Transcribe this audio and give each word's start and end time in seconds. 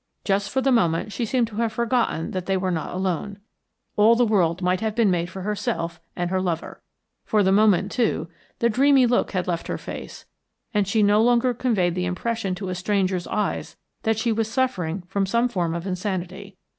Just 0.25 0.49
for 0.49 0.61
the 0.61 0.71
moment 0.71 1.11
she 1.13 1.25
seemed 1.27 1.45
to 1.49 1.57
have 1.57 1.73
forgotten 1.73 2.31
that 2.31 2.47
they 2.47 2.57
were 2.57 2.71
not 2.71 2.91
alone; 2.95 3.37
all 3.95 4.15
the 4.15 4.25
world 4.25 4.59
might 4.63 4.81
have 4.81 4.95
been 4.95 5.11
made 5.11 5.29
for 5.29 5.43
herself 5.43 6.01
and 6.15 6.31
her 6.31 6.41
lover. 6.41 6.81
For 7.23 7.43
the 7.43 7.51
moment, 7.51 7.91
too, 7.91 8.27
the 8.57 8.67
dreamy 8.67 9.05
look 9.05 9.33
had 9.33 9.47
left 9.47 9.67
her 9.67 9.77
face, 9.77 10.25
and 10.73 10.87
she 10.87 11.03
no 11.03 11.21
longer 11.21 11.53
conveyed 11.53 11.93
the 11.93 12.05
impression 12.05 12.55
to 12.55 12.69
a 12.69 12.73
stranger's 12.73 13.27
eyes 13.27 13.77
that 14.01 14.17
she 14.17 14.31
was 14.31 14.49
suffering 14.49 15.03
from 15.07 15.27
some 15.27 15.47
form 15.47 15.75
of 15.75 15.85
insanity. 15.85 16.57